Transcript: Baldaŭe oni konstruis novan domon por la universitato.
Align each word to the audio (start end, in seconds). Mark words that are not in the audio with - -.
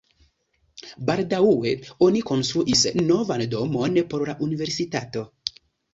Baldaŭe 1.09 1.61
oni 2.07 2.23
konstruis 2.31 2.83
novan 3.13 3.47
domon 3.55 4.01
por 4.15 4.29
la 4.31 4.37
universitato. 4.47 5.25